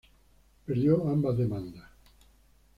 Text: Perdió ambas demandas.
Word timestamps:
Perdió 0.65 1.07
ambas 1.09 1.37
demandas. 1.37 1.85